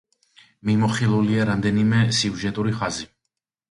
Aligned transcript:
მიმოხილულია 0.69 1.47
რამდენიმე 1.53 2.03
სიუჟეტური 2.23 2.79
ხაზი. 2.83 3.11